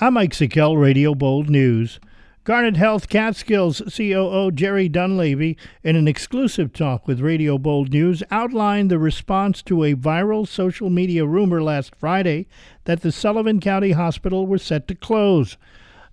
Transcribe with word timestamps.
I'm 0.00 0.14
Mike 0.14 0.30
Sikel, 0.30 0.80
Radio 0.80 1.12
Bold 1.12 1.50
News. 1.50 1.98
Garnet 2.44 2.76
Health 2.76 3.08
Catskills 3.08 3.82
COO 3.96 4.52
Jerry 4.52 4.88
Dunleavy, 4.88 5.56
in 5.82 5.96
an 5.96 6.06
exclusive 6.06 6.72
talk 6.72 7.08
with 7.08 7.18
Radio 7.18 7.58
Bold 7.58 7.90
News, 7.92 8.22
outlined 8.30 8.92
the 8.92 8.98
response 9.00 9.60
to 9.62 9.82
a 9.82 9.96
viral 9.96 10.46
social 10.46 10.88
media 10.88 11.26
rumor 11.26 11.60
last 11.60 11.96
Friday 11.96 12.46
that 12.84 13.00
the 13.00 13.10
Sullivan 13.10 13.58
County 13.58 13.90
Hospital 13.90 14.46
was 14.46 14.62
set 14.62 14.86
to 14.86 14.94
close. 14.94 15.56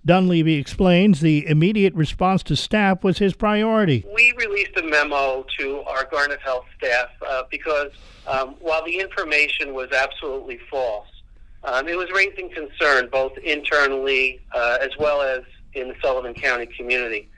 Dunleavy 0.04 0.54
explains 0.54 1.20
the 1.20 1.46
immediate 1.46 1.94
response 1.94 2.42
to 2.42 2.56
staff 2.56 3.04
was 3.04 3.18
his 3.18 3.34
priority. 3.34 4.04
We 4.12 4.34
released 4.36 4.76
a 4.78 4.82
memo 4.82 5.46
to 5.60 5.82
our 5.82 6.06
Garnet 6.06 6.40
Health 6.40 6.66
staff 6.76 7.10
uh, 7.24 7.44
because 7.52 7.92
um, 8.26 8.56
while 8.58 8.84
the 8.84 8.98
information 8.98 9.74
was 9.74 9.92
absolutely 9.92 10.58
false, 10.68 11.06
um, 11.66 11.88
it 11.88 11.96
was 11.96 12.08
raising 12.14 12.50
concern 12.50 13.08
both 13.10 13.36
internally 13.38 14.40
uh, 14.52 14.78
as 14.80 14.90
well 14.98 15.20
as 15.20 15.42
in 15.74 15.88
the 15.88 15.94
Sullivan 16.00 16.32
County 16.32 16.66
community. 16.66 17.28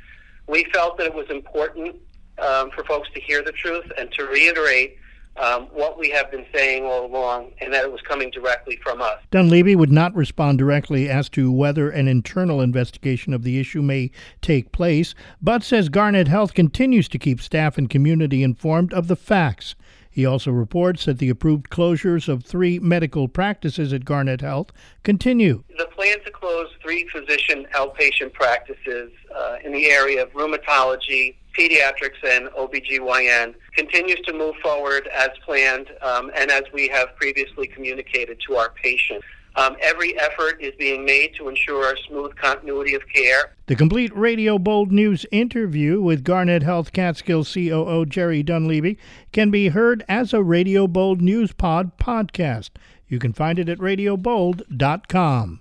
We 0.46 0.64
felt 0.73 0.98
that 0.98 1.06
it 1.06 1.14
was 1.14 1.28
important 1.30 1.96
um, 2.38 2.70
for 2.70 2.84
folks 2.84 3.09
to 3.14 3.20
hear 3.20 3.42
the 3.42 3.52
truth 3.52 3.91
and 3.98 4.12
to 4.12 4.24
reiterate 4.24 4.98
um, 5.38 5.66
what 5.66 5.98
we 5.98 6.10
have 6.10 6.30
been 6.30 6.47
saying 6.55 6.84
all 6.84 7.06
along, 7.06 7.52
and 7.60 7.73
that 7.73 7.84
it 7.84 7.92
was 7.92 8.01
coming 8.02 8.30
directly 8.30 8.78
from 8.83 9.01
us. 9.01 9.20
Dunleavy 9.30 9.77
would 9.77 9.92
not 9.92 10.14
respond 10.14 10.59
directly 10.59 11.09
as 11.09 11.28
to 11.30 11.52
whether 11.52 11.91
an 11.91 12.09
internal 12.09 12.61
investigation 12.61 13.33
of 13.33 13.42
the 13.42 13.59
issue 13.59 13.83
may 13.83 14.11
take 14.42 14.73
place, 14.73 15.14
but 15.41 15.62
says 15.62 15.88
Garnet 15.88 16.28
Health 16.28 16.55
continues 16.55 17.09
to 17.09 17.19
keep 17.19 17.41
staff 17.41 17.78
and 17.78 17.88
community 17.88 18.42
informed 18.42 18.92
of 18.92 19.09
the 19.09 19.16
facts. 19.16 19.74
He 20.11 20.27
also 20.27 20.51
reports 20.51 21.05
that 21.05 21.19
the 21.19 21.28
approved 21.28 21.70
closures 21.70 22.28
of 22.28 22.42
three 22.42 22.80
medical 22.80 23.28
practices 23.28 23.92
at 23.92 24.05
Garnet 24.05 24.41
Health 24.41 24.73
continue. 25.05 25.62
The 25.78 25.86
plan 25.86 26.16
to 26.25 26.30
close 26.33 26.66
three 26.83 27.09
physician 27.12 27.69
outpatient 27.75 28.33
practices 28.33 29.12
uh, 29.33 29.59
in 29.64 29.73
the 29.73 29.89
area 29.89 30.25
of 30.25 30.30
rheumatology, 30.33 31.36
pediatrics, 31.56 32.22
and 32.24 32.48
OBGYN 32.48 33.54
continues 33.74 34.20
to 34.20 34.32
move 34.32 34.56
forward 34.62 35.08
as 35.08 35.30
planned 35.44 35.88
um, 36.02 36.30
and 36.34 36.50
as 36.50 36.62
we 36.72 36.88
have 36.88 37.14
previously 37.16 37.66
communicated 37.66 38.38
to 38.46 38.56
our 38.56 38.70
patients. 38.70 39.24
Um, 39.56 39.77
every 39.80 40.16
effort 40.20 40.60
is 40.60 40.72
being 40.78 41.05
made 41.05 41.34
to 41.34 41.48
ensure 41.48 41.92
a 41.92 41.96
smooth 42.06 42.36
continuity 42.36 42.94
of 42.94 43.02
care. 43.12 43.55
The 43.66 43.74
complete 43.74 44.16
Radio 44.16 44.56
Bold 44.56 44.92
News 44.92 45.27
interview 45.32 46.00
with 46.00 46.22
Garnet 46.22 46.62
Health 46.62 46.92
Catskills 46.92 47.52
COO 47.52 48.06
Jerry 48.06 48.44
Dunleavy 48.44 48.98
can 49.33 49.50
be 49.50 49.70
heard 49.70 50.05
as 50.08 50.33
a 50.33 50.44
Radio 50.44 50.86
Bold 50.86 51.20
News 51.20 51.52
Pod 51.52 51.98
podcast. 51.98 52.70
You 53.08 53.18
can 53.18 53.33
find 53.33 53.58
it 53.58 53.68
at 53.68 53.78
radiobold.com. 53.78 55.60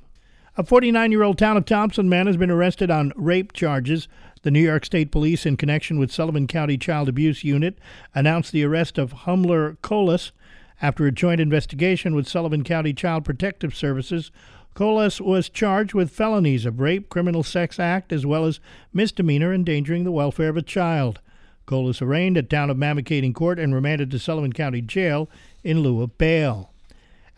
A 0.58 0.64
49 0.64 1.12
year 1.12 1.24
old 1.24 1.38
town 1.38 1.58
of 1.58 1.66
Thompson 1.66 2.08
man 2.08 2.28
has 2.28 2.38
been 2.38 2.52
arrested 2.52 2.92
on 2.92 3.14
rape 3.16 3.54
charges. 3.54 4.08
The 4.48 4.52
New 4.52 4.62
York 4.62 4.86
State 4.86 5.12
Police, 5.12 5.46
in 5.46 5.58
connection 5.58 6.00
with 6.00 6.10
Sullivan 6.10 6.48
County 6.48 6.78
Child 6.78 7.10
Abuse 7.10 7.44
Unit, 7.44 7.78
announced 8.16 8.54
the 8.54 8.64
arrest 8.64 8.98
of 8.98 9.12
Humler 9.12 9.78
Colas 9.82 10.32
after 10.82 11.06
a 11.06 11.12
joint 11.12 11.42
investigation 11.42 12.16
with 12.16 12.30
Sullivan 12.30 12.64
County 12.64 12.94
Child 12.94 13.26
Protective 13.26 13.76
Services, 13.76 14.32
Colas 14.74 15.20
was 15.20 15.50
charged 15.50 15.94
with 15.94 16.12
felonies 16.12 16.66
of 16.66 16.80
rape, 16.80 17.10
criminal 17.10 17.44
sex 17.44 17.78
act, 17.78 18.14
as 18.14 18.26
well 18.26 18.46
as 18.46 18.62
misdemeanor 18.94 19.54
endangering 19.54 20.06
the 20.06 20.14
welfare 20.14 20.48
of 20.48 20.56
a 20.56 20.62
child. 20.62 21.20
Colas 21.66 22.02
arraigned 22.02 22.38
at 22.38 22.50
Town 22.50 22.70
of 22.70 22.78
Mamakating 22.78 23.36
Court 23.36 23.60
and 23.60 23.76
remanded 23.76 24.10
to 24.12 24.18
Sullivan 24.18 24.54
County 24.54 24.82
Jail 24.82 25.30
in 25.62 25.82
lieu 25.82 26.02
of 26.02 26.18
bail. 26.18 26.72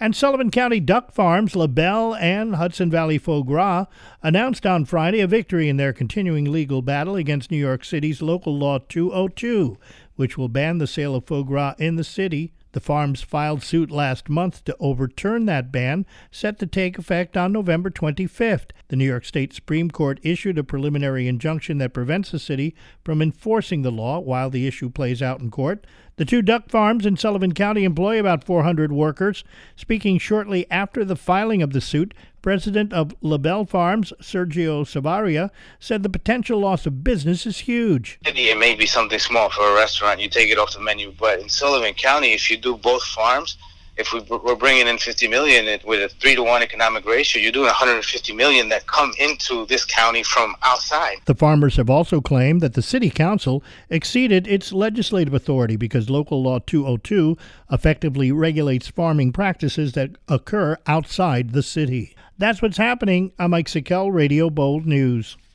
And 0.02 0.16
Sullivan 0.16 0.50
County 0.50 0.80
Duck 0.80 1.11
Farms, 1.11 1.58
LaBelle, 1.58 2.16
and 2.16 2.55
Hudson 2.55 2.89
Valley 2.89 3.17
Foie 3.17 3.44
Gras 3.44 3.86
announced 4.23 4.66
on 4.66 4.86
Friday 4.86 5.19
a 5.19 5.28
victory 5.28 5.67
in 5.67 5.75
their 5.75 5.91
continuing 5.91 6.50
legal 6.50 6.81
battle 6.81 7.17
against 7.17 7.52
New 7.52 7.58
York 7.58 7.83
City's 7.83 8.22
Local 8.22 8.58
Law 8.58 8.80
202, 8.80 9.78
which 10.16 10.38
will 10.38 10.47
ban 10.47 10.78
the 10.78 10.88
sale 10.88 11.16
of 11.16 11.25
foie 11.25 11.44
gras 11.44 11.75
in 11.79 11.97
the 11.97 12.06
city 12.06 12.53
the 12.72 12.79
farms 12.79 13.22
filed 13.24 13.63
suit 13.63 13.90
last 13.90 14.29
month 14.29 14.63
to 14.66 14.75
overturn 14.79 15.46
that 15.46 15.72
ban, 15.72 16.06
set 16.31 16.59
to 16.59 16.68
take 16.68 17.00
effect 17.00 17.35
on 17.35 17.51
November 17.51 17.90
25th. 17.90 18.69
The 18.90 18.95
New 18.95 19.06
York 19.06 19.25
State 19.25 19.53
Supreme 19.53 19.90
Court 19.90 20.19
issued 20.22 20.57
a 20.57 20.63
preliminary 20.63 21.28
injunction 21.28 21.79
that 21.79 21.94
prevents 21.94 22.29
the 22.29 22.38
city 22.38 22.75
from 23.03 23.22
enforcing 23.22 23.81
the 23.81 23.91
law 23.91 24.19
while 24.19 24.51
the 24.51 24.68
issue 24.68 24.90
plays 24.90 25.22
out 25.22 25.40
in 25.40 25.50
court. 25.50 25.85
The 26.19 26.25
two 26.25 26.41
duck 26.41 26.68
farms 26.68 27.06
in 27.06 27.16
Sullivan 27.16 27.53
County 27.53 27.85
employ 27.85 28.19
about 28.19 28.44
400 28.44 28.91
workers. 28.91 29.46
Speaking 29.78 30.19
shortly 30.19 30.69
after 30.69 31.06
the 31.06 31.16
filing 31.16 31.62
of 31.62 31.72
the 31.72 31.80
suit, 31.80 32.13
President 32.41 32.91
of 32.91 33.16
LaBelle 33.22 33.63
Farms, 33.63 34.12
Sergio 34.22 34.84
Saravia, 34.84 35.50
said 35.80 36.03
the 36.03 36.09
potential 36.09 36.59
loss 36.59 36.85
of 36.85 37.06
business 37.06 37.46
is 37.46 37.59
huge. 37.59 38.19
It 38.25 38.57
may 38.57 38.75
be 38.75 38.85
something 38.85 39.18
small 39.18 39.50
for 39.50 39.62
a 39.62 39.74
restaurant, 39.74 40.19
you 40.19 40.28
take 40.28 40.52
it 40.52 40.57
off 40.57 40.74
the 40.74 40.81
menu, 40.81 41.13
but 41.18 41.40
in 41.40 41.47
Sullivan 41.47 41.94
County, 41.94 42.34
if 42.34 42.51
you 42.51 42.57
do 42.57 42.75
both 42.75 43.03
farms, 43.03 43.57
if 44.00 44.14
we, 44.14 44.22
are 44.32 44.56
bringing 44.56 44.88
in 44.88 44.98
50 44.98 45.28
million 45.28 45.80
with 45.86 46.02
a 46.02 46.10
three 46.16 46.34
to 46.34 46.42
one 46.42 46.64
economic 46.64 47.06
ratio, 47.06 47.42
you're 47.42 47.52
doing 47.52 47.66
150 47.66 48.34
million 48.34 48.70
that 48.70 48.88
come 48.88 49.12
into 49.20 49.66
this 49.66 49.84
county 49.84 50.24
from 50.24 50.56
outside. 50.64 51.18
The 51.26 51.36
farmers 51.36 51.76
have 51.76 51.90
also 51.90 52.22
claimed 52.22 52.62
that 52.62 52.74
the 52.74 52.82
city 52.82 53.10
council 53.10 53.62
exceeded 53.90 54.48
its 54.48 54.72
legislative 54.72 55.34
authority 55.34 55.76
because 55.76 56.10
local 56.10 56.42
law 56.42 56.60
202 56.60 57.38
effectively 57.72 58.32
regulates 58.32 58.88
farming 58.88 59.34
practices 59.34 59.92
that 59.94 60.12
occur 60.30 60.78
outside 60.88 61.52
the 61.52 61.64
city. 61.64 62.16
That's 62.38 62.62
what's 62.62 62.78
happening. 62.78 63.34
I'm 63.38 63.52
Mike 63.52 63.68
Sikel, 63.68 64.14
Radio 64.14 64.50
Bold 64.50 64.86
News. 64.86 65.36